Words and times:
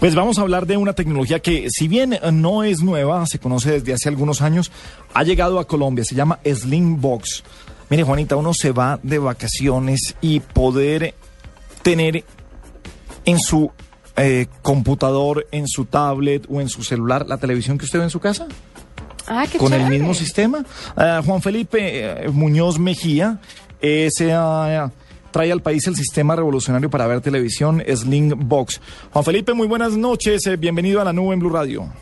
Pues 0.00 0.14
vamos 0.14 0.38
a 0.38 0.40
hablar 0.40 0.66
de 0.66 0.78
una 0.78 0.94
tecnología 0.94 1.40
que, 1.40 1.68
si 1.68 1.86
bien 1.86 2.18
no 2.32 2.64
es 2.64 2.80
nueva, 2.80 3.26
se 3.26 3.38
conoce 3.38 3.72
desde 3.72 3.92
hace 3.92 4.08
algunos 4.08 4.40
años, 4.40 4.72
ha 5.12 5.22
llegado 5.22 5.58
a 5.58 5.66
Colombia, 5.66 6.02
se 6.02 6.14
llama 6.14 6.38
Slimbox. 6.46 7.44
Mire, 7.90 8.02
Juanita, 8.02 8.36
uno 8.36 8.54
se 8.54 8.72
va 8.72 8.98
de 9.02 9.18
vacaciones 9.18 10.16
y 10.22 10.40
poder 10.40 11.14
tener 11.82 12.24
en 13.26 13.38
su 13.38 13.70
eh, 14.16 14.46
computador, 14.62 15.46
en 15.52 15.68
su 15.68 15.84
tablet 15.84 16.46
o 16.48 16.62
en 16.62 16.70
su 16.70 16.82
celular 16.82 17.26
la 17.28 17.36
televisión 17.36 17.76
que 17.76 17.84
usted 17.84 17.98
ve 17.98 18.06
en 18.06 18.10
su 18.10 18.20
casa. 18.20 18.46
Ah, 19.26 19.44
qué 19.50 19.58
con 19.58 19.74
el 19.74 19.90
mismo 19.90 20.14
sistema. 20.14 20.64
Ah, 20.96 21.20
Juan 21.22 21.42
Felipe 21.42 22.24
eh, 22.24 22.28
Muñoz 22.30 22.78
Mejía 22.78 23.40
eh, 23.82 24.08
se 24.10 24.32
ah, 24.32 24.90
trae 25.36 25.52
al 25.52 25.60
país 25.60 25.86
el 25.86 25.94
sistema 25.94 26.34
revolucionario 26.34 26.88
para 26.88 27.06
ver 27.06 27.20
televisión 27.20 27.82
Slingbox. 27.86 28.80
Juan 29.10 29.22
Felipe, 29.22 29.52
muy 29.52 29.66
buenas 29.66 29.94
noches. 29.94 30.46
eh, 30.46 30.56
bienvenido 30.56 30.98
a 31.02 31.04
la 31.04 31.12
nube 31.12 31.34
en 31.34 31.40
Blue 31.40 31.50
Radio. 31.50 31.92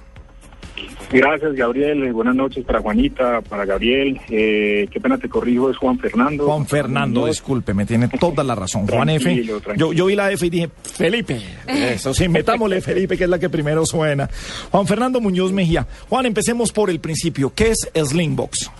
Gracias, 1.10 1.52
Gabriel. 1.54 2.04
Eh, 2.04 2.12
Buenas 2.12 2.36
noches 2.36 2.64
para 2.64 2.80
Juanita, 2.80 3.40
para 3.40 3.64
Gabriel. 3.64 4.20
Eh, 4.28 4.86
qué 4.88 5.00
pena 5.00 5.18
te 5.18 5.28
corrijo, 5.28 5.68
es 5.68 5.76
Juan 5.76 5.98
Fernando. 5.98 6.46
Juan 6.46 6.64
Fernando, 6.64 7.26
disculpe, 7.26 7.74
me 7.74 7.84
tiene 7.84 8.06
toda 8.06 8.44
la 8.44 8.54
razón. 8.54 8.86
Juan 8.86 9.08
F. 9.08 9.24
Tranquilo, 9.24 9.60
Yo, 9.76 9.92
yo 9.92 10.06
vi 10.06 10.14
la 10.14 10.30
F 10.30 10.46
y 10.46 10.50
dije, 10.50 10.70
Felipe. 10.84 11.40
Eso 11.66 12.14
sí, 12.14 12.28
metámosle 12.28 12.80
Felipe, 12.82 13.16
que 13.18 13.24
es 13.24 13.30
la 13.30 13.40
que 13.40 13.50
primero 13.50 13.84
suena. 13.84 14.30
Juan 14.70 14.86
Fernando 14.86 15.20
Muñoz 15.20 15.50
Mejía. 15.50 15.88
Juan, 16.08 16.26
empecemos 16.26 16.70
por 16.70 16.88
el 16.88 17.00
principio. 17.00 17.52
¿Qué 17.52 17.72
es 17.72 17.88
Slingbox? 18.10 18.70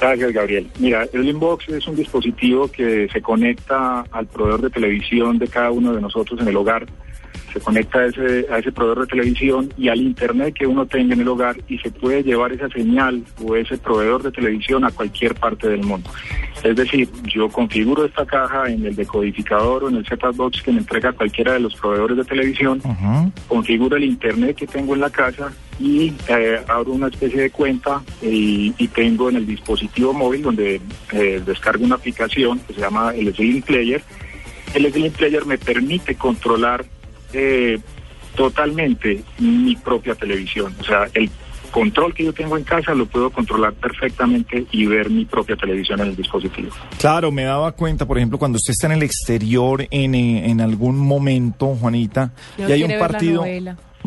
Gracias, 0.00 0.32
Gabriel. 0.32 0.70
Mira, 0.78 1.06
el 1.12 1.28
Inbox 1.28 1.68
es 1.70 1.86
un 1.88 1.96
dispositivo 1.96 2.68
que 2.68 3.08
se 3.12 3.20
conecta 3.20 4.04
al 4.12 4.26
proveedor 4.26 4.62
de 4.62 4.70
televisión 4.70 5.38
de 5.38 5.48
cada 5.48 5.70
uno 5.72 5.92
de 5.92 6.00
nosotros 6.00 6.40
en 6.40 6.48
el 6.48 6.56
hogar. 6.56 6.86
Se 7.58 7.64
conecta 7.64 7.98
a 7.98 8.06
ese, 8.06 8.46
a 8.50 8.58
ese 8.58 8.70
proveedor 8.70 9.00
de 9.00 9.06
televisión 9.08 9.72
y 9.76 9.88
al 9.88 10.00
internet 10.00 10.54
que 10.54 10.66
uno 10.66 10.86
tenga 10.86 11.14
en 11.14 11.20
el 11.22 11.28
hogar 11.28 11.56
y 11.68 11.78
se 11.78 11.90
puede 11.90 12.22
llevar 12.22 12.52
esa 12.52 12.68
señal 12.68 13.24
o 13.44 13.56
ese 13.56 13.76
proveedor 13.78 14.22
de 14.22 14.30
televisión 14.30 14.84
a 14.84 14.92
cualquier 14.92 15.34
parte 15.34 15.68
del 15.68 15.82
mundo. 15.82 16.08
Es 16.62 16.76
decir, 16.76 17.08
yo 17.24 17.48
configuro 17.48 18.04
esta 18.04 18.24
caja 18.26 18.68
en 18.70 18.86
el 18.86 18.94
decodificador 18.94 19.84
o 19.84 19.88
en 19.88 19.96
el 19.96 20.06
set-top 20.06 20.36
box 20.36 20.62
que 20.62 20.72
me 20.72 20.78
entrega 20.78 21.12
cualquiera 21.12 21.54
de 21.54 21.60
los 21.60 21.74
proveedores 21.74 22.16
de 22.16 22.24
televisión 22.24 22.80
Ujú. 22.84 23.32
configuro 23.48 23.96
el 23.96 24.04
internet 24.04 24.56
que 24.56 24.66
tengo 24.66 24.94
en 24.94 25.00
la 25.00 25.10
casa 25.10 25.52
y 25.80 26.12
eh, 26.28 26.60
abro 26.68 26.92
una 26.92 27.08
especie 27.08 27.40
de 27.40 27.50
cuenta 27.50 28.02
y, 28.22 28.72
y 28.78 28.88
tengo 28.88 29.30
en 29.30 29.36
el 29.36 29.46
dispositivo 29.46 30.12
móvil 30.12 30.42
donde 30.42 30.80
eh, 31.12 31.42
descargo 31.44 31.84
una 31.84 31.96
aplicación 31.96 32.60
que 32.60 32.74
se 32.74 32.80
llama 32.80 33.12
el 33.14 33.34
Sling 33.34 33.62
Player. 33.62 34.02
El 34.74 34.92
Sling 34.92 35.12
Player 35.12 35.44
me 35.46 35.58
permite 35.58 36.14
controlar 36.14 36.84
eh, 37.32 37.78
totalmente 38.34 39.22
mi 39.38 39.76
propia 39.76 40.14
televisión. 40.14 40.74
O 40.80 40.84
sea, 40.84 41.08
el 41.14 41.30
control 41.70 42.14
que 42.14 42.24
yo 42.24 42.32
tengo 42.32 42.56
en 42.56 42.64
casa 42.64 42.94
lo 42.94 43.06
puedo 43.06 43.30
controlar 43.30 43.74
perfectamente 43.74 44.66
y 44.70 44.86
ver 44.86 45.10
mi 45.10 45.24
propia 45.24 45.56
televisión 45.56 46.00
en 46.00 46.08
el 46.08 46.16
dispositivo. 46.16 46.70
Claro, 46.98 47.30
me 47.30 47.44
daba 47.44 47.72
cuenta, 47.72 48.06
por 48.06 48.16
ejemplo, 48.18 48.38
cuando 48.38 48.56
usted 48.56 48.72
está 48.72 48.86
en 48.86 48.94
el 48.94 49.02
exterior 49.02 49.86
en, 49.90 50.14
eh, 50.14 50.50
en 50.50 50.60
algún 50.60 50.98
momento, 50.98 51.76
Juanita, 51.76 52.32
No 52.56 52.68
y 52.68 52.72
hay 52.72 52.82
un 52.82 52.98
partido... 52.98 53.44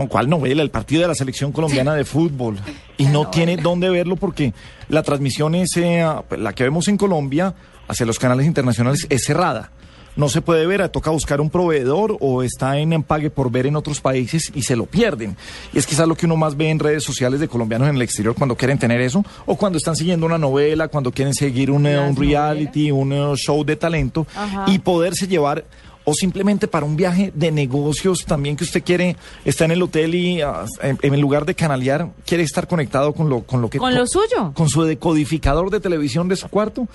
¿Cuál 0.08 0.30
novela? 0.30 0.64
El 0.64 0.72
partido 0.72 1.02
de 1.02 1.10
la 1.10 1.16
selección 1.16 1.52
colombiana 1.52 1.94
de 1.94 2.06
fútbol. 2.06 2.58
Y 2.98 3.06
no 3.06 3.30
tiene 3.30 3.58
dónde 3.58 3.90
verlo 3.90 4.16
porque 4.16 4.54
la 4.88 5.04
transmisión 5.04 5.54
es, 5.54 5.76
eh, 5.78 6.04
la 6.38 6.54
que 6.54 6.64
vemos 6.64 6.88
en 6.88 6.98
Colombia 6.98 7.54
hacia 7.88 8.06
los 8.06 8.18
canales 8.18 8.48
internacionales 8.48 9.06
es 9.10 9.26
cerrada. 9.26 9.72
No 10.16 10.28
se 10.28 10.42
puede 10.42 10.66
ver, 10.66 10.88
toca 10.90 11.10
buscar 11.10 11.40
un 11.40 11.50
proveedor 11.50 12.18
o 12.20 12.44
está 12.44 12.78
en 12.78 12.92
empague 12.94 13.30
por 13.30 13.50
ver 13.50 13.66
en 13.66 13.76
otros 13.78 14.02
países 14.02 14.52
y 14.54 14.64
se 14.64 14.76
lo 14.76 14.86
pierden. 14.86 15.38
Y 15.74 15.78
es 15.80 15.88
quizás 15.88 16.08
lo 16.08 16.16
que 16.16 16.26
uno 16.26 16.36
más 16.36 16.58
ve 16.58 16.70
en 16.70 16.80
redes 16.80 17.04
sociales 17.04 17.40
de 17.40 17.48
colombianos 17.48 17.88
en 17.88 17.96
el 17.96 18.02
exterior 18.02 18.36
cuando 18.36 18.56
quieren 18.58 18.78
tener 18.78 19.00
eso, 19.02 19.24
o 19.46 19.56
cuando 19.56 19.78
están 19.78 19.96
siguiendo 19.96 20.26
una 20.26 20.38
novela, 20.38 20.90
cuando 20.90 21.12
quieren 21.12 21.34
seguir 21.34 21.72
un, 21.72 21.86
eh, 21.88 21.98
un 22.00 22.16
reality, 22.16 22.92
un 22.92 23.14
eh, 23.14 23.34
show 23.36 23.64
de 23.64 23.76
talento 23.78 24.28
Ajá. 24.36 24.66
y 24.68 24.80
poderse 24.80 25.28
llevar 25.28 25.64
o 26.04 26.14
simplemente 26.16 26.68
para 26.68 26.84
un 26.86 26.96
viaje 26.98 27.32
de 27.36 27.52
negocios 27.52 28.26
también 28.26 28.56
que 28.58 28.64
usted 28.64 28.84
quiere 28.84 29.16
está 29.46 29.66
en 29.66 29.72
el 29.72 29.84
hotel 29.84 30.16
y 30.16 30.42
ah, 30.42 30.66
en, 30.82 30.98
en 31.02 31.22
lugar 31.22 31.46
de 31.46 31.54
canalear 31.54 32.10
quiere 32.26 32.44
estar 32.44 32.68
conectado 32.68 33.14
con 33.14 33.30
lo 33.30 33.44
con 33.44 33.62
lo 33.62 33.70
que 33.70 33.78
Con 33.78 33.94
lo 33.94 34.08
suyo. 34.08 34.52
con 34.56 34.68
su 34.68 34.82
decodificador 34.84 35.70
de 35.70 35.80
televisión 35.80 36.28
de 36.28 36.36
su 36.38 36.50
cuarto 36.50 36.88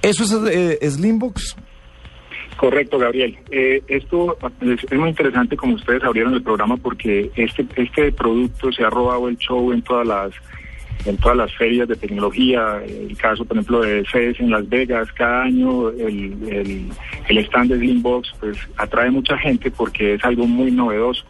eso 0.00 0.24
es 0.24 0.32
eh, 0.50 0.90
Slimbox 0.90 1.56
Correcto, 2.56 2.98
Gabriel. 2.98 3.36
Eh, 3.50 3.82
esto 3.88 4.38
es, 4.60 4.92
muy 4.92 5.08
interesante 5.08 5.56
como 5.56 5.74
ustedes 5.74 6.04
abrieron 6.04 6.34
el 6.34 6.42
programa 6.42 6.76
porque 6.76 7.30
este 7.36 7.66
este 7.76 8.12
producto 8.12 8.70
se 8.72 8.84
ha 8.84 8.90
robado 8.90 9.28
el 9.28 9.36
show 9.38 9.72
en 9.72 9.82
todas 9.82 10.06
las 10.06 10.32
en 11.04 11.16
todas 11.18 11.36
las 11.36 11.54
ferias 11.54 11.88
de 11.88 11.96
tecnología. 11.96 12.80
El 12.86 13.16
caso, 13.16 13.44
por 13.44 13.56
ejemplo, 13.56 13.80
de 13.80 14.04
CES 14.10 14.40
en 14.40 14.50
Las 14.50 14.68
Vegas, 14.68 15.12
cada 15.12 15.42
año 15.42 15.90
el, 15.90 16.36
el, 16.48 16.88
el 17.28 17.38
stand 17.38 17.72
de 17.72 17.78
Slimbox 17.78 18.32
pues 18.40 18.56
atrae 18.76 19.10
mucha 19.10 19.36
gente 19.36 19.70
porque 19.70 20.14
es 20.14 20.24
algo 20.24 20.46
muy 20.46 20.70
novedoso. 20.70 21.24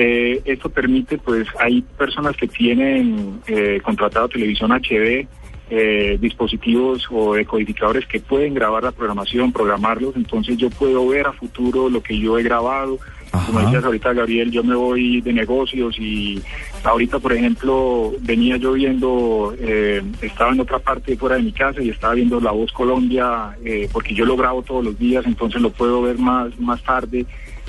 Eh, 0.00 0.42
esto 0.44 0.68
permite, 0.68 1.18
pues, 1.18 1.48
hay 1.58 1.82
personas 1.96 2.36
que 2.36 2.46
tienen 2.46 3.40
eh, 3.48 3.80
contratado 3.82 4.28
televisión 4.28 4.70
HD, 4.70 5.26
eh, 5.70 6.16
dispositivos 6.20 7.06
o 7.10 7.34
decodificadores 7.34 8.06
que 8.06 8.20
pueden 8.20 8.54
grabar 8.54 8.84
la 8.84 8.92
programación, 8.92 9.52
programarlos, 9.52 10.16
entonces 10.16 10.56
yo 10.56 10.70
puedo 10.70 11.06
ver 11.08 11.26
a 11.26 11.32
futuro 11.32 11.88
lo 11.88 12.02
que 12.02 12.18
yo 12.18 12.38
he 12.38 12.42
grabado. 12.42 12.98
Como 13.30 13.58
Ajá. 13.58 13.66
decías 13.66 13.84
ahorita, 13.84 14.14
Gabriel, 14.14 14.50
yo 14.50 14.64
me 14.64 14.74
voy 14.74 15.20
de 15.20 15.34
negocios 15.34 15.98
y 15.98 16.42
ahorita, 16.82 17.18
por 17.18 17.34
ejemplo, 17.34 18.12
venía 18.20 18.56
yo 18.56 18.72
viendo, 18.72 19.54
eh, 19.60 20.02
estaba 20.22 20.52
en 20.52 20.60
otra 20.60 20.78
parte 20.78 21.14
fuera 21.16 21.36
de 21.36 21.42
mi 21.42 21.52
casa 21.52 21.82
y 21.82 21.90
estaba 21.90 22.14
viendo 22.14 22.40
La 22.40 22.52
Voz 22.52 22.72
Colombia, 22.72 23.54
eh, 23.62 23.88
porque 23.92 24.14
yo 24.14 24.24
lo 24.24 24.36
grabo 24.36 24.62
todos 24.62 24.82
los 24.82 24.98
días, 24.98 25.26
entonces 25.26 25.60
lo 25.60 25.68
puedo 25.70 26.00
ver 26.00 26.16
más, 26.16 26.58
más 26.58 26.82
tarde, 26.82 27.26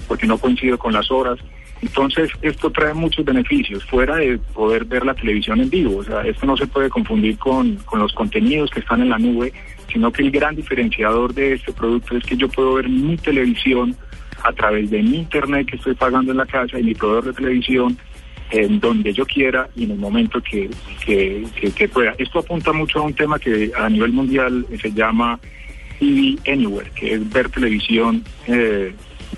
porque 0.08 0.26
no 0.26 0.38
coincido 0.38 0.78
con 0.78 0.94
las 0.94 1.12
horas. 1.12 1.38
Entonces, 1.82 2.30
esto 2.42 2.70
trae 2.70 2.94
muchos 2.94 3.24
beneficios, 3.24 3.86
fuera 3.86 4.18
de 4.18 4.38
poder 4.38 4.84
ver 4.84 5.06
la 5.06 5.14
televisión 5.14 5.62
en 5.62 5.70
vivo. 5.70 5.98
O 5.98 6.04
sea, 6.04 6.22
esto 6.22 6.46
no 6.46 6.58
se 6.58 6.68
puede 6.68 6.90
confundir 6.90 7.38
con, 7.38 7.76
con 7.78 8.00
los 8.00 8.12
contenidos 8.14 8.70
que 8.70 8.82
están 8.82 9.02
en 9.02 9.10
la 9.10 9.18
nube, 9.18 9.54
sino 9.92 10.12
que 10.12 10.24
el 10.24 10.32
gran 10.32 10.56
diferenciador 10.56 11.34
de 11.34 11.54
este 11.54 11.72
producto 11.72 12.18
es 12.18 12.26
que 12.26 12.36
yo 12.36 12.50
puedo 12.50 12.74
ver 12.76 12.90
mi 12.90 13.16
televisión 13.18 13.96
a 14.44 14.52
través 14.52 14.90
de 14.90 15.02
mi 15.02 15.18
internet 15.18 15.68
que 15.68 15.78
estoy 15.78 15.96
pagando 15.96 16.32
en 16.32 16.38
la 16.38 16.46
casa 16.46 16.80
y 16.80 16.84
mi 16.84 16.94
proveedor 16.94 17.26
de 17.26 17.34
televisión 17.34 17.98
en 18.52 18.80
donde 18.80 19.14
yo 19.14 19.26
quiera 19.26 19.70
y 19.76 19.84
en 19.84 19.92
el 19.92 19.98
momento 19.98 20.42
que, 20.42 20.70
que, 21.06 21.88
pueda. 21.90 22.16
Esto 22.18 22.40
apunta 22.40 22.74
mucho 22.74 23.00
a 23.00 23.04
un 23.04 23.14
tema 23.14 23.38
que 23.38 23.72
a 23.78 23.90
nivel 23.90 24.12
mundial 24.12 24.66
se 24.82 24.92
llama 24.92 25.40
TV 26.00 26.38
Anywhere, 26.48 26.90
que 26.92 27.14
es 27.14 27.30
ver 27.32 27.50
televisión 27.50 28.24
eh, 28.48 28.94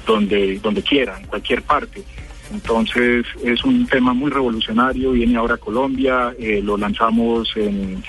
donde, 0.06 0.59
donde 0.59 0.81
quiera, 0.81 1.19
en 1.19 1.28
cualquier 1.28 1.62
parte. 1.63 2.03
Entonces 2.51 3.25
es 3.44 3.63
un 3.63 3.85
tema 3.88 4.13
muy 4.13 4.29
revolucionario, 4.29 5.12
viene 5.12 5.38
ahora 5.38 5.56
a 5.56 5.57
Colombia, 5.57 6.34
eh, 6.38 6.62
lo 6.63 6.78
lanzamos 6.78 7.56
en 7.56 8.03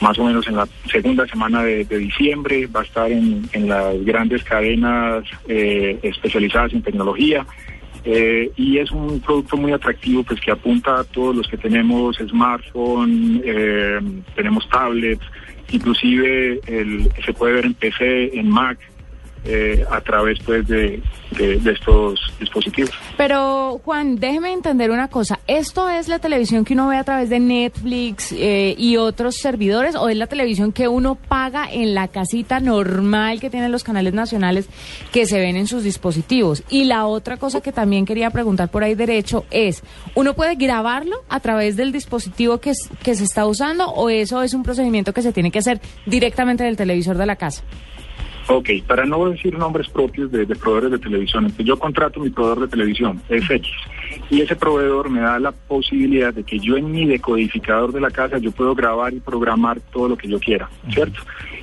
más 0.00 0.18
o 0.18 0.24
menos 0.24 0.46
en 0.46 0.56
la 0.56 0.68
segunda 0.90 1.26
semana 1.26 1.62
de, 1.62 1.84
diciembre, 1.84 2.66
va 2.66 2.80
a 2.80 2.84
estar 2.84 3.10
en, 3.10 3.48
las 3.66 4.04
grandes 4.04 4.44
cadenas 4.44 5.24
eh, 5.48 5.98
especializadas 6.02 6.72
en 6.72 6.82
tecnología. 6.82 7.46
Eh, 8.04 8.50
y 8.56 8.78
es 8.78 8.90
un 8.92 9.20
producto 9.20 9.56
muy 9.56 9.72
atractivo 9.72 10.22
pues 10.22 10.40
que 10.40 10.52
apunta 10.52 11.00
a 11.00 11.04
todos 11.04 11.34
los 11.34 11.48
que 11.48 11.56
tenemos 11.56 12.16
smartphone, 12.16 13.42
tenemos 14.36 14.68
tablets, 14.68 15.24
inclusive 15.72 16.60
el, 16.66 17.10
se 17.24 17.32
puede 17.32 17.54
ver 17.54 17.66
en 17.66 17.74
PC, 17.74 18.38
en 18.38 18.48
Mac, 18.48 18.78
eh, 19.44 19.84
a 19.90 20.00
través 20.00 20.38
pues 20.44 20.66
de, 20.68 21.02
de- 21.38 21.56
de 21.58 21.72
estos 21.72 22.20
dispositivos. 22.40 22.90
Pero, 23.16 23.80
Juan, 23.84 24.16
déjeme 24.16 24.52
entender 24.52 24.90
una 24.90 25.08
cosa. 25.08 25.38
¿Esto 25.46 25.88
es 25.88 26.08
la 26.08 26.18
televisión 26.18 26.64
que 26.64 26.74
uno 26.74 26.88
ve 26.88 26.96
a 26.96 27.04
través 27.04 27.28
de 27.30 27.38
Netflix 27.40 28.32
eh, 28.32 28.74
y 28.78 28.96
otros 28.96 29.36
servidores 29.36 29.94
o 29.94 30.08
es 30.08 30.16
la 30.16 30.26
televisión 30.26 30.72
que 30.72 30.88
uno 30.88 31.14
paga 31.16 31.68
en 31.70 31.94
la 31.94 32.08
casita 32.08 32.60
normal 32.60 33.40
que 33.40 33.50
tienen 33.50 33.72
los 33.72 33.84
canales 33.84 34.14
nacionales 34.14 34.68
que 35.12 35.26
se 35.26 35.38
ven 35.40 35.56
en 35.56 35.66
sus 35.66 35.82
dispositivos? 35.84 36.62
Y 36.68 36.84
la 36.84 37.06
otra 37.06 37.36
cosa 37.36 37.60
que 37.60 37.72
también 37.72 38.04
quería 38.06 38.30
preguntar 38.30 38.70
por 38.70 38.82
ahí 38.84 38.94
derecho 38.94 39.44
es, 39.50 39.82
¿uno 40.14 40.34
puede 40.34 40.54
grabarlo 40.56 41.16
a 41.28 41.40
través 41.40 41.76
del 41.76 41.92
dispositivo 41.92 42.58
que, 42.58 42.70
es- 42.70 42.88
que 43.02 43.14
se 43.14 43.24
está 43.24 43.46
usando 43.46 43.86
o 43.90 44.08
eso 44.10 44.42
es 44.42 44.54
un 44.54 44.62
procedimiento 44.62 45.12
que 45.12 45.22
se 45.22 45.32
tiene 45.32 45.50
que 45.50 45.58
hacer 45.58 45.80
directamente 46.06 46.64
del 46.64 46.76
televisor 46.76 47.16
de 47.16 47.26
la 47.26 47.36
casa? 47.36 47.62
Ok, 48.48 48.70
para 48.86 49.04
no 49.04 49.28
decir 49.28 49.56
nombres 49.58 49.88
propios 49.88 50.32
de, 50.32 50.46
de 50.46 50.56
proveedores 50.56 50.92
de 50.92 50.98
televisión, 50.98 51.44
entonces 51.44 51.66
yo 51.66 51.78
contrato 51.78 52.18
mi 52.18 52.30
proveedor 52.30 52.60
de 52.60 52.68
televisión, 52.68 53.20
es 53.28 53.48
X, 53.48 53.70
y 54.30 54.40
ese 54.40 54.56
proveedor 54.56 55.10
me 55.10 55.20
da 55.20 55.38
la 55.38 55.52
posibilidad 55.52 56.32
de 56.32 56.44
que 56.44 56.58
yo 56.58 56.76
en 56.76 56.90
mi 56.90 57.06
decodificador 57.06 57.92
de 57.92 58.00
la 58.00 58.10
casa 58.10 58.38
yo 58.38 58.50
puedo 58.50 58.74
grabar 58.74 59.12
y 59.12 59.20
programar 59.20 59.80
todo 59.92 60.08
lo 60.08 60.16
que 60.16 60.28
yo 60.28 60.40
quiera, 60.40 60.68
¿cierto? 60.90 61.20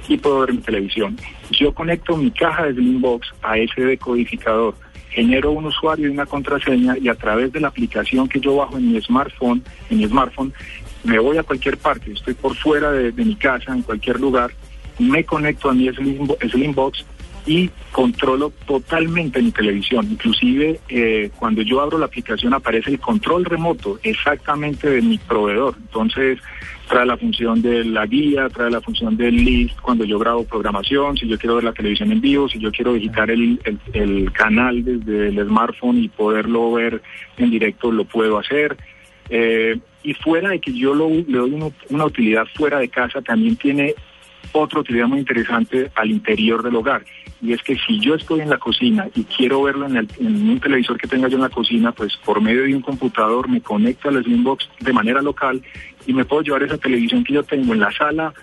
Y 0.08 0.18
puedo 0.18 0.42
ver 0.42 0.54
mi 0.54 0.60
televisión. 0.60 1.18
Yo 1.50 1.74
conecto 1.74 2.16
mi 2.18 2.30
caja 2.30 2.66
de 2.66 2.74
Slimbox 2.74 3.34
a 3.42 3.58
ese 3.58 3.82
decodificador 3.82 4.76
genero 5.16 5.52
un 5.52 5.66
usuario 5.66 6.10
y 6.10 6.12
una 6.12 6.26
contraseña 6.26 6.98
y 6.98 7.08
a 7.08 7.16
través 7.16 7.52
de 7.54 7.62
la 7.62 7.70
aplicación 7.70 8.28
que 8.28 8.42
yo 8.42 8.58
bajo 8.58 8.78
en 8.78 8.92
mi 8.92 9.02
smartphone, 9.02 9.64
en 9.90 10.00
mi 10.00 10.06
smartphone, 10.08 10.54
me 11.06 11.20
voy 11.20 11.38
a 11.38 11.44
cualquier 11.44 11.78
parte, 11.78 12.12
estoy 12.12 12.34
por 12.34 12.54
fuera 12.56 12.92
de, 12.92 13.12
mi 13.14 13.36
casa, 13.36 13.74
en 13.74 13.82
cualquier 13.82 14.20
lugar, 14.20 14.52
me 15.00 15.24
conecto 15.24 15.70
a 15.70 15.74
mi 15.74 15.90
Slimbox 15.90 17.06
y 17.48 17.70
controlo 17.92 18.52
totalmente 18.66 19.42
mi 19.42 19.52
televisión. 19.52 20.08
Inclusive 20.10 20.80
eh, 20.90 21.30
cuando 21.38 21.62
yo 21.62 21.82
abro 21.82 21.98
la 21.98 22.08
aplicación 22.08 22.54
aparece 22.54 22.92
el 22.92 23.00
control 23.00 23.46
remoto 23.46 24.00
exactamente 24.04 24.90
de 24.90 25.02
mi 25.02 25.18
proveedor. 25.18 25.76
Entonces 25.80 26.40
trae 26.88 27.06
la 27.06 27.18
función 27.18 27.62
de 27.62 27.84
la 27.84 28.06
guía, 28.06 28.50
trae 28.50 28.72
la 28.72 28.82
función 28.82 29.16
del 29.16 29.36
list 29.36 29.80
cuando 29.80 30.06
yo 30.06 30.18
grabo 30.20 30.46
programación, 30.46 31.18
si 31.18 31.28
yo 31.28 31.38
quiero 31.38 31.56
ver 31.56 31.66
la 31.66 31.74
televisión 31.74 32.12
en 32.12 32.22
vivo, 32.22 32.50
si 32.50 32.60
yo 32.60 32.72
quiero 32.72 32.94
visitar 32.94 33.30
el, 33.30 33.60
el, 33.94 34.32
canal 34.32 34.84
desde 34.84 35.30
el 35.30 35.48
smartphone 35.48 36.04
y 36.04 36.10
poderlo 36.10 36.72
ver 36.74 37.02
en 37.38 37.52
directo, 37.52 37.92
lo 37.92 38.06
puedo 38.06 38.38
hacer. 38.40 38.78
Eh, 39.30 39.78
y 40.04 40.14
fuera 40.14 40.50
de 40.50 40.60
que 40.60 40.72
yo 40.72 40.94
lo, 40.94 41.10
le 41.10 41.38
doy 41.38 41.74
una 41.90 42.06
utilidad 42.06 42.46
fuera 42.56 42.78
de 42.78 42.90
casa, 42.90 43.22
también 43.22 43.56
tiene 43.56 43.96
otra 44.52 44.80
utilidad 44.80 45.08
muy 45.08 45.20
interesante 45.20 45.92
al 45.96 46.12
interior 46.12 46.64
del 46.64 46.76
hogar. 46.76 47.04
Y 47.42 47.54
es 47.54 47.62
que 47.62 47.78
si 47.78 48.00
yo 48.00 48.16
estoy 48.16 48.42
en 48.42 48.50
la 48.50 48.58
cocina 48.58 49.08
y 49.14 49.24
quiero 49.24 49.62
verlo 49.62 49.86
en, 49.86 50.08
un 50.20 50.60
televisor 50.60 50.98
que 50.98 51.08
tenga 51.08 51.28
yo 51.28 51.36
en 51.36 51.44
la 51.44 51.50
cocina, 51.50 51.92
pues 51.92 52.16
por 52.18 52.42
medio 52.42 52.64
de 52.64 52.76
un 52.76 52.82
computador 52.82 53.50
me 53.50 53.62
conecto 53.62 54.10
al 54.10 54.24
Slimbox 54.24 54.70
de 54.80 54.94
manera 54.94 55.22
local 55.22 55.62
y 56.08 56.14
me 56.14 56.26
puedo 56.26 56.42
llevar 56.42 56.64
esa 56.64 56.78
televisión 56.78 57.24
que 57.24 57.34
yo 57.34 57.44
tengo 57.44 57.74
en 57.74 57.80
la 57.80 57.92
sala 57.92 58.34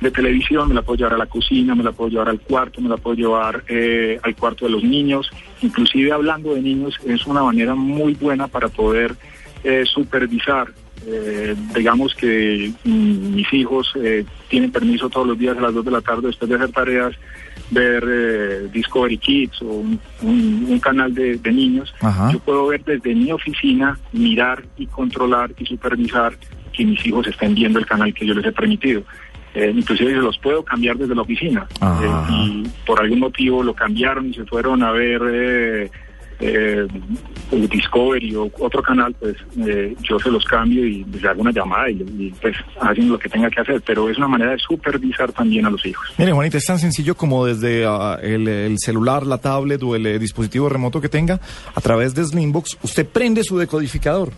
de 0.00 0.10
televisión, 0.10 0.68
me 0.68 0.74
la 0.74 0.82
puedo 0.82 0.98
llevar 0.98 1.14
a 1.14 1.18
la 1.18 1.26
cocina, 1.26 1.74
me 1.74 1.82
la 1.82 1.92
puedo 1.92 2.10
llevar 2.10 2.28
al 2.28 2.40
cuarto, 2.40 2.80
me 2.80 2.88
la 2.88 2.96
puedo 2.96 3.16
llevar 3.16 3.64
eh, 3.68 4.18
al 4.22 4.36
cuarto 4.36 4.66
de 4.66 4.72
los 4.72 4.84
niños. 4.84 5.30
Inclusive 5.62 6.12
hablando 6.12 6.54
de 6.54 6.60
niños, 6.60 6.98
es 7.06 7.26
una 7.26 7.42
manera 7.42 7.74
muy 7.74 8.14
buena 8.14 8.48
para 8.48 8.68
poder 8.68 9.16
eh, 9.62 9.84
supervisar 9.86 10.68
eh, 11.06 11.54
digamos 11.74 12.14
que 12.14 12.72
mm, 12.84 13.34
mis 13.34 13.52
hijos 13.52 13.92
eh, 13.96 14.24
tienen 14.48 14.72
permiso 14.72 15.08
todos 15.08 15.26
los 15.26 15.38
días 15.38 15.56
a 15.56 15.60
las 15.60 15.74
2 15.74 15.84
de 15.84 15.90
la 15.90 16.00
tarde 16.00 16.28
después 16.28 16.48
de 16.48 16.56
hacer 16.56 16.70
tareas, 16.70 17.14
ver 17.70 18.04
eh, 18.06 18.68
Discovery 18.72 19.18
Kids 19.18 19.62
o 19.62 19.84
un, 20.22 20.78
canal 20.80 21.14
de, 21.14 21.38
niños. 21.52 21.94
Yo 22.32 22.38
puedo 22.40 22.66
ver 22.66 22.84
desde 22.84 23.14
mi 23.14 23.32
oficina, 23.32 23.98
mirar 24.12 24.64
y 24.76 24.86
controlar 24.86 25.52
y 25.58 25.64
supervisar 25.64 26.36
que 26.72 26.84
mis 26.84 27.06
hijos 27.06 27.26
estén 27.26 27.54
viendo 27.54 27.78
el 27.78 27.86
canal 27.86 28.12
que 28.12 28.26
yo 28.26 28.34
les 28.34 28.44
he 28.44 28.52
permitido. 28.52 29.02
Eh, 29.54 29.72
inclusive 29.74 30.10
se 30.10 30.18
los 30.18 30.36
puedo 30.38 30.64
cambiar 30.64 30.98
desde 30.98 31.14
la 31.14 31.22
oficina. 31.22 31.66
y 32.28 32.64
por 32.84 33.00
algún 33.00 33.20
motivo 33.20 33.62
lo 33.62 33.72
cambiaron 33.72 34.28
y 34.28 34.34
se 34.34 34.44
fueron 34.44 34.82
a 34.82 34.90
ver 34.90 35.22
eh, 35.32 35.90
Discovery 36.40 38.34
o 38.36 38.50
otro 38.58 38.82
canal, 38.82 39.14
pues 39.18 39.36
eh, 39.66 39.94
yo 40.02 40.18
se 40.18 40.30
los 40.30 40.44
cambio 40.44 40.84
y 40.84 41.04
les 41.04 41.24
hago 41.24 41.42
una 41.42 41.52
llamada 41.52 41.90
y, 41.90 42.32
pues 42.40 42.56
hacen 42.80 43.08
lo 43.08 43.18
que 43.18 43.28
tenga 43.28 43.50
que 43.50 43.60
hacer, 43.60 43.82
pero 43.86 44.08
es 44.08 44.18
una 44.18 44.28
manera 44.28 44.52
de 44.52 44.58
supervisar 44.58 45.32
también 45.32 45.66
a 45.66 45.70
los 45.70 45.84
hijos. 45.86 46.06
Mire, 46.18 46.32
Juanita, 46.32 46.58
es 46.58 46.64
tan 46.66 46.78
sencillo 46.78 47.14
como 47.14 47.46
desde 47.46 47.84
ah, 47.86 48.18
el, 48.22 48.76
celular, 48.78 49.26
la 49.26 49.38
tablet 49.38 49.82
o 49.82 49.94
el 49.94 50.06
eh, 50.06 50.18
dispositivo 50.18 50.68
remoto 50.68 51.00
que 51.00 51.08
tenga, 51.08 51.40
a 51.74 51.80
través 51.80 52.14
de 52.14 52.24
Slimbox, 52.24 52.78
usted 52.82 53.06
prende 53.06 53.44
su 53.44 53.58
decodificador 53.58 54.32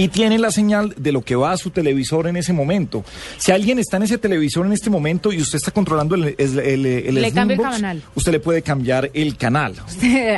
y 0.00 0.08
tiene 0.08 0.38
la 0.38 0.50
señal 0.50 0.94
de 0.96 1.12
lo 1.12 1.20
que 1.20 1.36
va 1.36 1.52
a 1.52 1.58
su 1.58 1.68
televisor 1.70 2.26
en 2.26 2.38
ese 2.38 2.54
momento. 2.54 3.04
Si 3.36 3.52
alguien 3.52 3.78
está 3.78 3.98
en 3.98 4.04
ese 4.04 4.16
televisor 4.16 4.64
en 4.64 4.72
este 4.72 4.88
momento 4.88 5.30
y 5.30 5.42
usted 5.42 5.56
está 5.56 5.72
controlando 5.72 6.14
el, 6.14 6.34
el, 6.38 6.86
el, 6.86 7.14
le 7.14 7.32
cambia 7.32 7.56
el 7.56 7.62
canal. 7.62 8.02
usted 8.14 8.32
le 8.32 8.40
puede 8.40 8.62
cambiar 8.62 9.10
el 9.12 9.36
canal. 9.36 9.74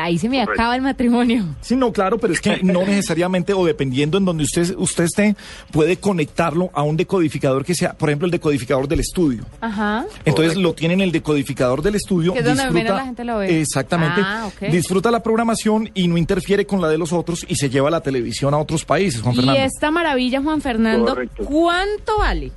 ahí 0.00 0.19
se 0.19 0.29
me 0.29 0.43
acaba 0.43 0.75
el 0.75 0.82
matrimonio. 0.82 1.47
Sí, 1.61 1.76
no, 1.76 1.93
claro, 1.93 2.19
pero 2.19 2.32
es 2.32 2.41
que 2.41 2.59
no 2.64 2.85
necesariamente 2.85 3.53
o 3.53 3.64
dependiendo 3.64 4.19
en 4.19 4.25
donde 4.25 4.43
usted, 4.43 4.75
usted 4.76 5.05
esté, 5.05 5.37
puede 5.70 5.97
conectarlo 5.97 6.70
a 6.75 6.82
un 6.82 6.97
decodificador 6.97 7.64
que 7.64 7.76
sea, 7.76 7.93
por 7.93 8.09
ejemplo, 8.09 8.26
el 8.26 8.32
decodificador 8.32 8.88
del 8.88 8.99
estudio. 8.99 9.44
Ajá. 9.61 10.06
Entonces 10.25 10.56
lo 10.56 10.75
tiene 10.75 10.94
en 10.94 11.03
el 11.03 11.12
decodificador 11.12 11.82
del 11.82 11.94
estudio. 11.94 12.32
Que 12.32 12.41
es 12.41 12.44
donde 12.44 12.64
disfruta, 12.64 12.97
la 12.97 13.05
gente 13.05 13.25
lo 13.25 13.38
ve. 13.38 13.61
Exactamente. 13.61 14.23
Ah, 14.25 14.50
disfruta 14.73 15.12
la 15.12 15.23
programación 15.23 15.88
y 15.94 16.09
no 16.09 16.19
interfiere 16.19 16.67
con 16.67 16.81
la 16.81 16.88
de 16.88 16.99
los 16.99 17.12
otros 17.12 17.47
y 17.47 17.55
se 17.55 17.70
lleva 17.70 17.91
la 17.91 18.00
televisión 18.00 18.55
a 18.55 18.59
otros 18.59 18.85
países, 18.85 19.23
Juan 19.23 19.37
Fernando. 19.37 19.51
Y 19.52 19.56
esta 19.58 19.90
maravilla, 19.90 20.43
Juan 20.43 20.60
Fernando, 20.60 21.16
¿cuánto 21.44 22.19
vale? 22.19 22.52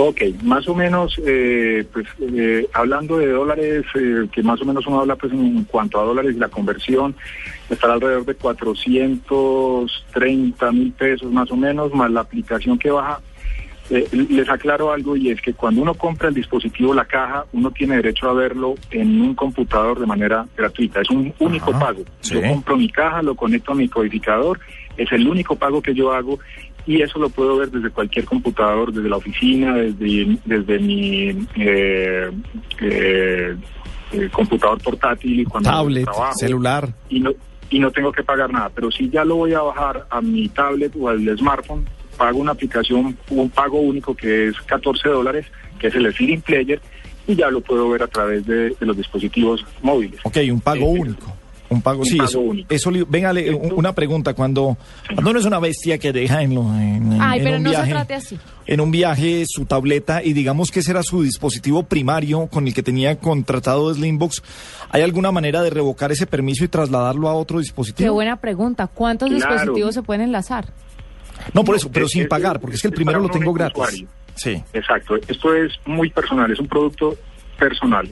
Ok, 0.00 0.20
más 0.44 0.68
o 0.68 0.76
menos, 0.76 1.20
eh, 1.26 1.84
pues 1.92 2.06
eh, 2.20 2.68
hablando 2.72 3.18
de 3.18 3.32
dólares, 3.32 3.84
eh, 3.96 4.28
que 4.30 4.44
más 4.44 4.62
o 4.62 4.64
menos 4.64 4.86
uno 4.86 5.00
habla 5.00 5.16
pues 5.16 5.32
en 5.32 5.64
cuanto 5.64 6.00
a 6.00 6.04
dólares 6.04 6.36
y 6.36 6.38
la 6.38 6.46
conversión, 6.46 7.16
estará 7.68 7.94
alrededor 7.94 8.24
de 8.24 8.36
430 8.36 10.70
mil 10.70 10.92
pesos 10.92 11.32
más 11.32 11.50
o 11.50 11.56
menos, 11.56 11.92
más 11.94 12.12
la 12.12 12.20
aplicación 12.20 12.78
que 12.78 12.92
baja. 12.92 13.18
les 13.90 14.48
aclaro 14.48 14.92
algo 14.92 15.16
y 15.16 15.30
es 15.30 15.42
que 15.42 15.54
cuando 15.54 15.82
uno 15.82 15.94
compra 15.94 16.28
el 16.28 16.34
dispositivo, 16.34 16.94
la 16.94 17.04
caja, 17.04 17.46
uno 17.52 17.72
tiene 17.72 17.96
derecho 17.96 18.30
a 18.30 18.34
verlo 18.34 18.76
en 18.92 19.20
un 19.20 19.34
computador 19.34 19.98
de 19.98 20.06
manera 20.06 20.46
gratuita. 20.56 21.00
Es 21.00 21.10
un 21.10 21.34
único 21.40 21.72
pago. 21.72 22.04
Yo 22.22 22.40
compro 22.42 22.76
mi 22.76 22.88
caja, 22.88 23.20
lo 23.20 23.34
conecto 23.34 23.72
a 23.72 23.74
mi 23.74 23.88
codificador 23.88 24.60
es 24.98 25.10
el 25.12 25.26
único 25.26 25.56
pago 25.56 25.80
que 25.80 25.94
yo 25.94 26.12
hago 26.12 26.38
y 26.86 27.02
eso 27.02 27.18
lo 27.18 27.28
puedo 27.28 27.56
ver 27.56 27.70
desde 27.70 27.90
cualquier 27.90 28.24
computador, 28.24 28.92
desde 28.92 29.08
la 29.08 29.16
oficina, 29.16 29.74
desde, 29.76 30.38
desde 30.44 30.78
mi 30.78 31.28
eh, 31.56 32.30
eh, 32.80 33.56
eh, 34.12 34.28
computador 34.32 34.82
portátil 34.82 35.40
y 35.40 35.44
cuando 35.44 35.70
tablet, 35.70 36.04
trabajo, 36.04 36.34
celular 36.34 36.88
y 37.08 37.20
no 37.20 37.32
y 37.70 37.78
no 37.78 37.90
tengo 37.90 38.10
que 38.10 38.22
pagar 38.22 38.50
nada. 38.50 38.70
Pero 38.74 38.90
si 38.90 39.10
ya 39.10 39.24
lo 39.24 39.36
voy 39.36 39.52
a 39.52 39.60
bajar 39.60 40.06
a 40.10 40.20
mi 40.20 40.48
tablet 40.48 40.92
o 40.98 41.08
al 41.08 41.36
smartphone, 41.36 41.86
pago 42.16 42.38
una 42.38 42.52
aplicación, 42.52 43.16
un 43.30 43.50
pago 43.50 43.80
único 43.80 44.14
que 44.14 44.48
es 44.48 44.60
14 44.62 45.08
dólares, 45.08 45.46
que 45.78 45.88
es 45.88 45.94
el 45.94 46.12
Slim 46.14 46.40
Player 46.40 46.80
y 47.26 47.36
ya 47.36 47.50
lo 47.50 47.60
puedo 47.60 47.88
ver 47.90 48.02
a 48.02 48.06
través 48.06 48.46
de, 48.46 48.74
los 48.80 48.96
dispositivos 48.96 49.64
móviles. 49.82 50.20
Ok, 50.24 50.38
un 50.50 50.60
pago 50.60 50.86
único. 50.86 51.36
Un 51.70 51.82
pago, 51.82 52.02
sí, 52.02 52.18
eso, 52.22 52.40
eso, 52.70 52.90
véngale, 53.08 53.54
una 53.54 53.94
pregunta, 53.94 54.32
cuando, 54.32 54.78
cuando 55.12 55.30
uno 55.30 55.38
es 55.38 55.44
una 55.44 55.58
bestia 55.58 55.98
que 55.98 56.14
deja 56.14 56.42
en, 56.42 56.54
lo, 56.54 56.62
en, 56.74 57.20
Ay, 57.20 57.40
pero 57.42 57.58
un 57.58 57.64
no 57.64 57.70
viaje, 57.70 57.84
se 57.86 57.92
trate 57.92 58.14
así. 58.14 58.38
en 58.66 58.80
un 58.80 58.90
viaje 58.90 59.44
su 59.46 59.66
tableta 59.66 60.22
y 60.24 60.32
digamos 60.32 60.70
que 60.70 60.80
ese 60.80 60.92
era 60.92 61.02
su 61.02 61.22
dispositivo 61.22 61.82
primario 61.82 62.46
con 62.46 62.66
el 62.66 62.72
que 62.72 62.82
tenía 62.82 63.18
contratado 63.18 63.92
Slimbox, 63.92 64.42
¿hay 64.88 65.02
alguna 65.02 65.30
manera 65.30 65.62
de 65.62 65.68
revocar 65.68 66.10
ese 66.10 66.26
permiso 66.26 66.64
y 66.64 66.68
trasladarlo 66.68 67.28
a 67.28 67.34
otro 67.34 67.58
dispositivo? 67.58 68.06
Qué 68.06 68.10
buena 68.10 68.36
pregunta, 68.36 68.86
¿cuántos 68.86 69.28
dispositivos 69.28 69.94
se 69.94 70.02
pueden 70.02 70.22
enlazar? 70.22 70.72
No, 71.52 71.64
por 71.64 71.76
eso, 71.76 71.90
pero 71.92 72.08
sin 72.08 72.28
pagar, 72.28 72.60
porque 72.60 72.76
es 72.76 72.82
que 72.82 72.88
el 72.88 72.94
primero 72.94 73.20
lo 73.20 73.28
tengo 73.28 73.52
gratis. 73.52 74.04
Sí. 74.36 74.62
Exacto, 74.72 75.16
esto 75.28 75.54
es 75.54 75.72
muy 75.84 76.08
personal, 76.10 76.50
es 76.50 76.60
un 76.60 76.68
producto 76.68 77.14
personal. 77.58 78.08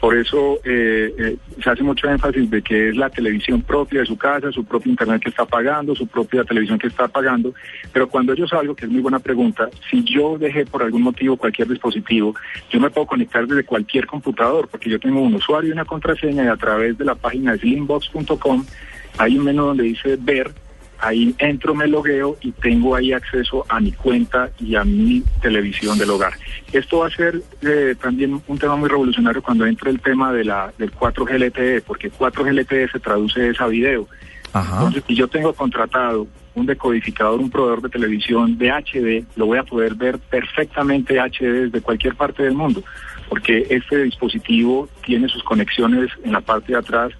Por 0.00 0.16
eso 0.16 0.60
eh, 0.64 1.12
eh, 1.18 1.36
se 1.62 1.70
hace 1.70 1.82
mucho 1.82 2.08
énfasis 2.08 2.48
de 2.48 2.62
que 2.62 2.90
es 2.90 2.96
la 2.96 3.10
televisión 3.10 3.62
propia 3.62 4.00
de 4.00 4.06
su 4.06 4.16
casa, 4.16 4.52
su 4.52 4.64
propio 4.64 4.90
internet 4.90 5.22
que 5.22 5.30
está 5.30 5.44
pagando, 5.44 5.94
su 5.94 6.06
propia 6.06 6.44
televisión 6.44 6.78
que 6.78 6.86
está 6.86 7.08
pagando. 7.08 7.52
Pero 7.92 8.08
cuando 8.08 8.34
yo 8.34 8.46
salgo, 8.46 8.76
que 8.76 8.84
es 8.84 8.90
muy 8.90 9.00
buena 9.00 9.18
pregunta, 9.18 9.68
si 9.90 10.04
yo 10.04 10.38
dejé 10.38 10.66
por 10.66 10.82
algún 10.84 11.02
motivo 11.02 11.36
cualquier 11.36 11.68
dispositivo, 11.68 12.34
yo 12.70 12.78
me 12.78 12.90
puedo 12.90 13.06
conectar 13.06 13.46
desde 13.46 13.64
cualquier 13.64 14.06
computador, 14.06 14.68
porque 14.68 14.88
yo 14.88 15.00
tengo 15.00 15.20
un 15.20 15.34
usuario 15.34 15.70
y 15.70 15.72
una 15.72 15.84
contraseña 15.84 16.44
y 16.44 16.48
a 16.48 16.56
través 16.56 16.96
de 16.96 17.04
la 17.04 17.16
página 17.16 17.56
slimbox.com 17.56 18.64
hay 19.18 19.36
un 19.36 19.44
menú 19.44 19.64
donde 19.66 19.82
dice 19.82 20.16
ver 20.20 20.52
ahí 21.00 21.34
entro, 21.38 21.74
me 21.74 21.86
logueo 21.86 22.36
y 22.40 22.52
tengo 22.52 22.94
ahí 22.94 23.12
acceso 23.12 23.64
a 23.68 23.80
mi 23.80 23.92
cuenta 23.92 24.50
y 24.58 24.74
a 24.74 24.84
mi 24.84 25.22
televisión 25.40 25.98
del 25.98 26.10
hogar. 26.10 26.32
Esto 26.72 27.00
va 27.00 27.06
a 27.06 27.10
ser 27.10 27.40
eh, 27.62 27.94
también 28.00 28.40
un 28.46 28.58
tema 28.58 28.76
muy 28.76 28.88
revolucionario 28.88 29.42
cuando 29.42 29.66
entre 29.66 29.90
el 29.90 30.00
tema 30.00 30.32
de 30.32 30.44
la, 30.44 30.72
del 30.78 30.92
4G 30.92 31.38
LTE, 31.38 31.80
porque 31.82 32.10
4G 32.10 32.52
LTE 32.52 32.88
se 32.88 33.00
traduce 33.00 33.48
esa 33.48 33.66
video. 33.66 34.06
Entonces, 34.54 35.04
si 35.06 35.14
yo 35.14 35.28
tengo 35.28 35.52
contratado 35.52 36.26
un 36.54 36.66
decodificador, 36.66 37.38
un 37.38 37.50
proveedor 37.50 37.82
de 37.82 37.88
televisión 37.90 38.58
de 38.58 38.70
HD, 38.70 39.24
lo 39.36 39.46
voy 39.46 39.58
a 39.58 39.62
poder 39.62 39.94
ver 39.94 40.18
perfectamente 40.18 41.20
HD 41.20 41.64
desde 41.66 41.80
cualquier 41.80 42.16
parte 42.16 42.42
del 42.42 42.54
mundo, 42.54 42.82
porque 43.28 43.66
este 43.70 44.02
dispositivo 44.02 44.88
tiene 45.04 45.28
sus 45.28 45.42
conexiones 45.44 46.10
en 46.24 46.32
la 46.32 46.40
parte 46.40 46.72
de 46.72 46.78
atrás 46.78 47.12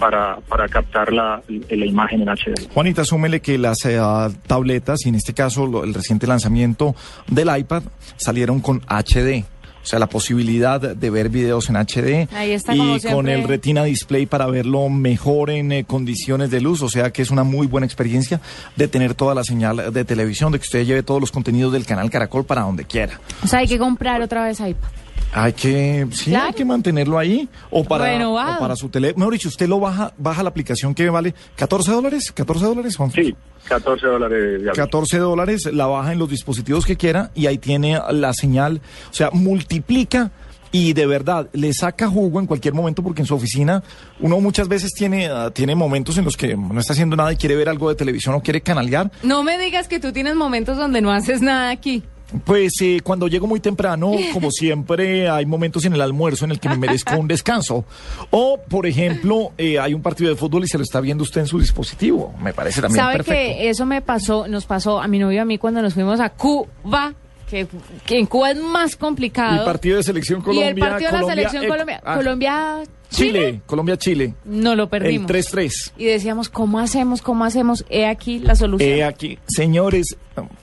para, 0.00 0.38
para 0.48 0.66
captar 0.66 1.12
la, 1.12 1.42
la 1.48 1.86
imagen 1.86 2.22
en 2.22 2.28
HD. 2.28 2.68
Juanita, 2.72 3.04
súmele 3.04 3.40
que 3.40 3.58
las 3.58 3.84
eh, 3.84 4.00
tabletas, 4.46 5.04
y 5.04 5.10
en 5.10 5.14
este 5.14 5.34
caso 5.34 5.84
el 5.84 5.94
reciente 5.94 6.26
lanzamiento 6.26 6.96
del 7.28 7.56
iPad, 7.56 7.82
salieron 8.16 8.60
con 8.60 8.80
HD. 8.88 9.44
O 9.82 9.86
sea, 9.86 9.98
la 9.98 10.08
posibilidad 10.08 10.78
de 10.80 11.10
ver 11.10 11.30
videos 11.30 11.70
en 11.70 11.76
HD 11.76 12.28
y 12.74 13.00
con 13.10 13.28
el 13.28 13.48
Retina 13.48 13.82
Display 13.84 14.26
para 14.26 14.46
verlo 14.46 14.90
mejor 14.90 15.48
en 15.48 15.72
eh, 15.72 15.84
condiciones 15.84 16.50
de 16.50 16.60
luz. 16.60 16.82
O 16.82 16.90
sea, 16.90 17.10
que 17.12 17.22
es 17.22 17.30
una 17.30 17.44
muy 17.44 17.66
buena 17.66 17.86
experiencia 17.86 18.42
de 18.76 18.88
tener 18.88 19.14
toda 19.14 19.34
la 19.34 19.42
señal 19.42 19.90
de 19.90 20.04
televisión, 20.04 20.52
de 20.52 20.58
que 20.58 20.64
usted 20.64 20.84
lleve 20.84 21.02
todos 21.02 21.20
los 21.20 21.32
contenidos 21.32 21.72
del 21.72 21.86
canal 21.86 22.10
Caracol 22.10 22.44
para 22.44 22.60
donde 22.62 22.84
quiera. 22.84 23.20
O 23.42 23.46
sea, 23.46 23.60
hay 23.60 23.68
que 23.68 23.78
comprar 23.78 24.20
otra 24.20 24.44
vez 24.44 24.60
iPad. 24.60 24.90
Hay 25.32 25.52
que, 25.52 26.06
sí, 26.12 26.30
Claro. 26.30 26.46
hay 26.48 26.52
que 26.54 26.64
mantenerlo 26.64 27.18
ahí. 27.18 27.48
O 27.70 27.84
para, 27.84 28.28
o 28.28 28.34
para 28.58 28.74
su 28.76 28.88
teléfono. 28.88 29.18
Mejor 29.20 29.32
dicho, 29.34 29.48
usted 29.48 29.68
lo 29.68 29.78
baja, 29.78 30.12
baja 30.18 30.42
la 30.42 30.48
aplicación 30.50 30.94
que 30.94 31.08
vale 31.08 31.34
14 31.56 31.92
dólares. 31.92 32.32
14 32.32 32.64
dólares, 32.64 32.96
Juan. 32.96 33.12
Sí, 33.12 33.34
14 33.68 34.06
dólares. 34.06 34.38
Gabriel. 34.54 34.72
14 34.74 35.18
dólares, 35.18 35.68
la 35.72 35.86
baja 35.86 36.12
en 36.12 36.18
los 36.18 36.28
dispositivos 36.28 36.84
que 36.84 36.96
quiera 36.96 37.30
y 37.34 37.46
ahí 37.46 37.58
tiene 37.58 37.98
la 38.10 38.32
señal, 38.32 38.80
o 39.10 39.14
sea, 39.14 39.30
multiplica 39.32 40.32
y 40.72 40.92
de 40.92 41.04
verdad 41.06 41.48
le 41.52 41.72
saca 41.72 42.08
jugo 42.08 42.38
en 42.38 42.46
cualquier 42.46 42.74
momento 42.74 43.02
porque 43.02 43.22
en 43.22 43.26
su 43.26 43.34
oficina 43.34 43.82
uno 44.20 44.40
muchas 44.40 44.68
veces 44.68 44.92
tiene, 44.92 45.26
ah, 45.26 45.50
tiene 45.52 45.74
momentos 45.74 46.16
en 46.18 46.24
los 46.24 46.36
que 46.36 46.56
no 46.56 46.78
está 46.78 46.92
haciendo 46.92 47.16
nada 47.16 47.32
y 47.32 47.36
quiere 47.36 47.56
ver 47.56 47.68
algo 47.68 47.88
de 47.88 47.96
televisión 47.96 48.34
o 48.36 48.40
quiere 48.40 48.60
canalear. 48.60 49.10
No 49.24 49.42
me 49.42 49.58
digas 49.58 49.88
que 49.88 49.98
tú 50.00 50.12
tienes 50.12 50.36
momentos 50.36 50.76
donde 50.76 51.00
no 51.00 51.10
haces 51.12 51.42
nada 51.42 51.70
aquí. 51.70 52.04
Pues 52.44 52.72
eh, 52.80 53.00
cuando 53.02 53.28
llego 53.28 53.46
muy 53.46 53.60
temprano, 53.60 54.12
como 54.32 54.50
siempre, 54.52 55.28
hay 55.28 55.46
momentos 55.46 55.84
en 55.84 55.94
el 55.94 56.00
almuerzo 56.00 56.44
en 56.44 56.52
el 56.52 56.60
que 56.60 56.68
me 56.68 56.76
merezco 56.76 57.16
un 57.16 57.28
descanso. 57.28 57.84
O, 58.30 58.58
por 58.68 58.86
ejemplo, 58.86 59.52
eh, 59.58 59.78
hay 59.78 59.94
un 59.94 60.02
partido 60.02 60.30
de 60.30 60.36
fútbol 60.36 60.64
y 60.64 60.68
se 60.68 60.78
lo 60.78 60.84
está 60.84 61.00
viendo 61.00 61.24
usted 61.24 61.40
en 61.42 61.46
su 61.46 61.58
dispositivo. 61.58 62.34
Me 62.40 62.52
parece 62.52 62.80
también 62.80 63.04
¿Sabe 63.04 63.16
perfecto. 63.16 63.58
que 63.58 63.68
eso 63.68 63.86
me 63.86 64.02
pasó, 64.02 64.46
nos 64.48 64.66
pasó 64.66 65.00
a 65.00 65.08
mi 65.08 65.18
novio 65.18 65.36
y 65.36 65.38
a 65.38 65.44
mí 65.44 65.58
cuando 65.58 65.82
nos 65.82 65.94
fuimos 65.94 66.20
a 66.20 66.30
Cuba? 66.30 67.14
Que, 67.48 67.66
que 68.06 68.18
en 68.18 68.26
Cuba 68.26 68.52
es 68.52 68.58
más 68.58 68.94
complicado. 68.94 69.58
El 69.58 69.64
partido 69.64 69.96
de 69.96 70.04
selección 70.04 70.40
y 70.40 70.42
Colombia. 70.44 70.68
el 70.68 70.78
partido 70.78 71.10
de 71.10 71.16
la 71.16 71.20
Colombia, 71.22 71.48
selección 71.48 71.68
Colombia, 71.68 72.00
ah, 72.04 72.16
Colombia, 72.16 72.78
Chile, 73.10 73.38
Chile, 73.40 73.60
Colombia-Chile. 73.66 74.34
no 74.44 74.74
lo 74.76 74.84
El 74.84 74.88
perdimos. 74.88 75.30
3-3. 75.30 75.92
Y 75.98 76.04
decíamos, 76.04 76.48
¿cómo 76.48 76.78
hacemos? 76.78 77.22
¿Cómo 77.22 77.44
hacemos? 77.44 77.84
He 77.90 78.06
aquí 78.06 78.38
la 78.38 78.54
solución. 78.54 78.88
Eh, 78.88 79.04
aquí, 79.04 79.38
señores, 79.48 80.16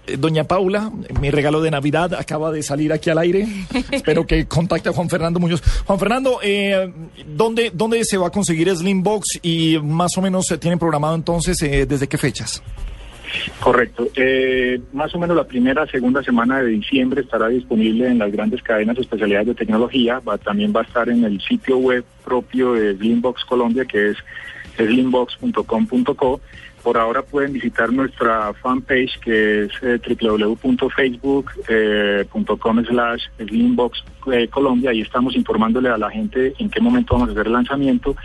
eh, 0.07 0.17
doña 0.17 0.45
Paula, 0.45 0.91
mi 1.19 1.29
regalo 1.29 1.61
de 1.61 1.71
Navidad 1.71 2.13
acaba 2.13 2.51
de 2.51 2.63
salir 2.63 2.93
aquí 2.93 3.09
al 3.09 3.17
aire. 3.17 3.47
Espero 3.91 4.25
que 4.25 4.45
contacte 4.47 4.89
a 4.89 4.93
Juan 4.93 5.09
Fernando 5.09 5.39
Muñoz. 5.39 5.61
Juan 5.85 5.99
Fernando, 5.99 6.39
eh, 6.41 6.91
¿dónde, 7.27 7.71
¿dónde 7.73 8.03
se 8.05 8.17
va 8.17 8.27
a 8.27 8.31
conseguir 8.31 8.73
Slimbox 8.75 9.39
y 9.41 9.77
más 9.83 10.17
o 10.17 10.21
menos 10.21 10.45
se 10.47 10.57
tienen 10.57 10.79
programado 10.79 11.15
entonces 11.15 11.61
eh, 11.61 11.85
desde 11.85 12.07
qué 12.07 12.17
fechas? 12.17 12.61
Correcto. 13.59 14.07
Eh, 14.15 14.79
más 14.93 15.13
o 15.15 15.19
menos 15.19 15.35
la 15.35 15.43
primera, 15.45 15.85
segunda 15.87 16.23
semana 16.23 16.61
de 16.61 16.67
diciembre 16.69 17.21
estará 17.21 17.47
disponible 17.49 18.07
en 18.07 18.19
las 18.19 18.31
grandes 18.31 18.61
cadenas 18.63 18.95
de 18.95 19.01
especialidades 19.01 19.47
de 19.47 19.55
tecnología. 19.55 20.21
También 20.43 20.71
va 20.75 20.81
a 20.81 20.83
estar 20.83 21.09
en 21.09 21.23
el 21.23 21.41
sitio 21.41 21.77
web 21.77 22.03
propio 22.23 22.73
de 22.73 22.95
Slimbox 22.95 23.43
Colombia, 23.45 23.85
que 23.85 24.11
es 24.11 24.17
slimbox.com.co. 24.77 26.41
Por 26.83 26.97
ahora 26.97 27.21
pueden 27.23 27.51
visitar 27.53 27.91
nuestra 27.91 28.53
fanpage, 28.53 29.19
que 29.19 29.63
es 29.63 29.71
eh, 29.81 29.99
www.facebook.com 30.21 32.85
slash 32.85 33.23
Slimbox 33.39 34.03
eh, 34.31 34.47
Colombia. 34.47 34.91
Ahí 34.91 35.01
estamos 35.01 35.35
informándole 35.35 35.89
a 35.89 35.97
la 35.97 36.09
gente 36.09 36.53
en 36.59 36.69
qué 36.69 36.79
momento 36.79 37.15
vamos 37.15 37.27
a 37.29 37.31
hacer 37.33 37.47
el 37.47 37.53
lanzamiento. 37.53 38.15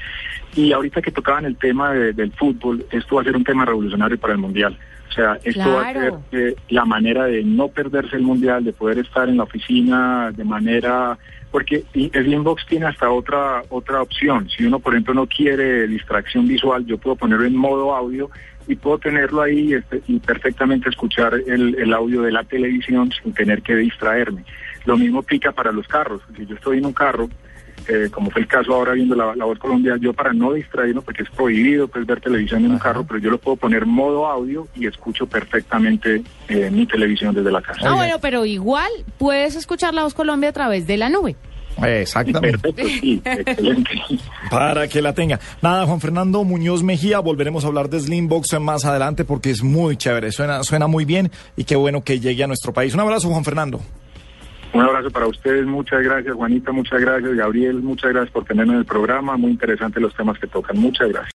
Y 0.54 0.70
ahorita 0.72 1.00
que 1.02 1.10
tocaban 1.10 1.44
el 1.46 1.56
tema 1.56 1.92
de- 1.92 2.12
del 2.12 2.30
fútbol, 2.32 2.84
esto 2.90 3.16
va 3.16 3.22
a 3.22 3.24
ser 3.24 3.34
un 3.36 3.42
tema 3.44 3.64
revolucionario 3.64 4.18
para 4.18 4.34
el 4.34 4.38
Mundial. 4.38 4.78
O 5.12 5.14
sea, 5.14 5.38
esto 5.44 5.70
va 5.70 5.90
a 5.90 5.92
ser 5.92 6.14
eh, 6.32 6.54
la 6.70 6.86
manera 6.86 7.26
de 7.26 7.44
no 7.44 7.68
perderse 7.68 8.16
el 8.16 8.22
Mundial, 8.22 8.64
de 8.64 8.72
poder 8.72 8.98
estar 8.98 9.28
en 9.28 9.36
la 9.36 9.42
oficina 9.42 10.32
de 10.34 10.44
manera... 10.44 11.18
Porque 11.50 11.84
el 11.94 12.32
inbox 12.32 12.64
tiene 12.64 12.86
hasta 12.86 13.10
otra 13.10 13.62
otra 13.68 14.00
opción. 14.00 14.48
Si 14.48 14.64
uno, 14.64 14.78
por 14.78 14.94
ejemplo, 14.94 15.12
no 15.12 15.26
quiere 15.26 15.86
distracción 15.86 16.48
visual, 16.48 16.86
yo 16.86 16.96
puedo 16.96 17.14
ponerlo 17.14 17.44
en 17.44 17.54
modo 17.54 17.94
audio 17.94 18.30
y 18.66 18.74
puedo 18.74 18.96
tenerlo 18.96 19.42
ahí 19.42 19.74
este, 19.74 20.00
y 20.06 20.18
perfectamente 20.18 20.88
escuchar 20.88 21.34
el, 21.34 21.74
el 21.78 21.92
audio 21.92 22.22
de 22.22 22.32
la 22.32 22.42
televisión 22.44 23.12
sin 23.22 23.34
tener 23.34 23.60
que 23.60 23.76
distraerme. 23.76 24.46
Lo 24.86 24.96
mismo 24.96 25.18
aplica 25.18 25.52
para 25.52 25.72
los 25.72 25.86
carros. 25.86 26.22
Si 26.34 26.46
yo 26.46 26.54
estoy 26.54 26.78
en 26.78 26.86
un 26.86 26.94
carro, 26.94 27.28
eh, 27.88 28.08
como 28.10 28.30
fue 28.30 28.42
el 28.42 28.48
caso 28.48 28.74
ahora 28.74 28.92
viendo 28.92 29.14
la, 29.14 29.34
la 29.34 29.44
voz 29.44 29.58
Colombia, 29.58 29.96
yo 30.00 30.12
para 30.12 30.32
no 30.32 30.52
distraerme, 30.52 31.00
porque 31.00 31.22
es 31.22 31.30
prohibido 31.30 31.88
pues, 31.88 32.06
ver 32.06 32.20
televisión 32.20 32.64
en 32.64 32.72
un 32.72 32.78
carro, 32.78 33.04
pero 33.04 33.18
yo 33.18 33.30
lo 33.30 33.38
puedo 33.38 33.56
poner 33.56 33.86
modo 33.86 34.26
audio 34.26 34.68
y 34.74 34.86
escucho 34.86 35.26
perfectamente 35.26 36.22
eh, 36.48 36.70
mi 36.70 36.86
televisión 36.86 37.34
desde 37.34 37.50
la 37.50 37.62
casa. 37.62 37.80
Ah, 37.84 37.94
bueno, 37.94 38.16
pero 38.20 38.44
igual 38.44 38.90
puedes 39.18 39.56
escuchar 39.56 39.94
La 39.94 40.02
Voz 40.02 40.14
Colombia 40.14 40.50
a 40.50 40.52
través 40.52 40.86
de 40.86 40.96
la 40.96 41.08
nube. 41.08 41.36
Exactamente. 41.82 42.58
Perfecto, 42.58 43.00
sí, 43.00 43.22
excelente. 43.24 43.90
Para 44.50 44.88
que 44.88 45.00
la 45.00 45.14
tenga. 45.14 45.40
Nada, 45.62 45.86
Juan 45.86 46.00
Fernando 46.00 46.44
Muñoz 46.44 46.82
Mejía, 46.82 47.18
volveremos 47.20 47.64
a 47.64 47.68
hablar 47.68 47.88
de 47.88 48.00
Slimbox 48.00 48.60
más 48.60 48.84
adelante 48.84 49.24
porque 49.24 49.50
es 49.50 49.62
muy 49.62 49.96
chévere, 49.96 50.32
suena, 50.32 50.62
suena 50.64 50.86
muy 50.86 51.04
bien 51.04 51.30
y 51.56 51.64
qué 51.64 51.76
bueno 51.76 52.04
que 52.04 52.20
llegue 52.20 52.44
a 52.44 52.46
nuestro 52.46 52.72
país. 52.72 52.94
Un 52.94 53.00
abrazo, 53.00 53.28
Juan 53.28 53.44
Fernando. 53.44 53.80
Un 54.74 54.80
abrazo 54.80 55.10
para 55.10 55.26
ustedes, 55.26 55.66
muchas 55.66 56.02
gracias 56.02 56.34
Juanita, 56.34 56.72
muchas 56.72 57.00
gracias 57.00 57.34
Gabriel, 57.34 57.82
muchas 57.82 58.10
gracias 58.12 58.32
por 58.32 58.44
tenerme 58.44 58.72
en 58.72 58.78
el 58.80 58.84
programa, 58.86 59.36
muy 59.36 59.50
interesantes 59.50 60.02
los 60.02 60.14
temas 60.14 60.38
que 60.38 60.46
tocan, 60.46 60.78
muchas 60.78 61.08
gracias. 61.10 61.30